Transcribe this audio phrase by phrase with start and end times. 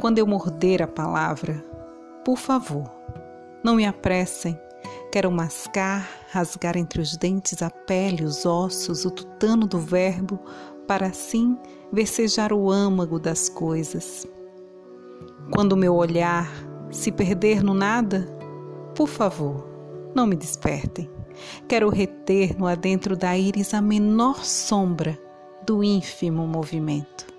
[0.00, 1.62] quando eu morder a palavra,
[2.24, 2.90] por favor,
[3.62, 4.58] não me apressem.
[5.12, 10.40] Quero mascar, rasgar entre os dentes a pele, os ossos, o tutano do verbo,
[10.88, 11.58] para assim
[11.92, 14.26] versejar o âmago das coisas.
[15.52, 16.50] Quando meu olhar
[16.90, 18.26] se perder no nada,
[18.96, 19.68] por favor,
[20.14, 21.10] não me despertem.
[21.68, 25.18] Quero reter no adentro da íris a menor sombra
[25.66, 27.29] do ínfimo movimento.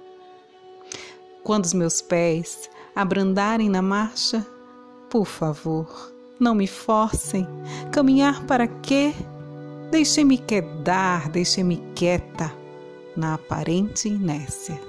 [1.44, 4.46] Quando os meus pés abrandarem na marcha,
[5.10, 7.48] por favor, não me forcem.
[7.92, 9.14] Caminhar para quê?
[9.90, 12.54] Deixem-me quedar, deixem-me quieta
[13.16, 14.80] na aparente inércia.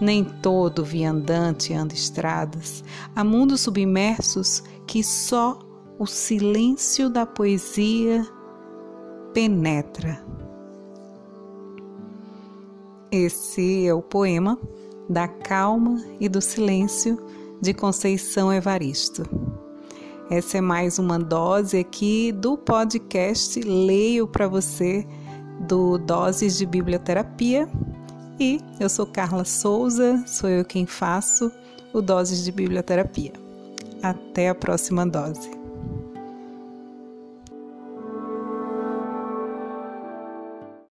[0.00, 5.58] Nem todo viandante anda estradas, há mundos submersos que só
[5.98, 8.26] o silêncio da poesia
[9.32, 10.24] penetra.
[13.10, 14.58] Esse é o poema
[15.08, 17.18] da calma e do silêncio
[17.60, 19.22] de Conceição Evaristo.
[20.30, 25.06] Essa é mais uma dose aqui do podcast Leio para você
[25.60, 27.68] do Doses de Biblioterapia.
[28.38, 31.50] E eu sou Carla Souza, sou eu quem faço
[31.92, 33.32] o Doses de Biblioterapia.
[34.02, 35.65] Até a próxima dose.